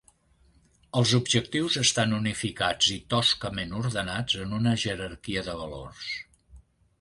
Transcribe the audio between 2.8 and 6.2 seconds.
i toscament ordenats en una jerarquia de valors.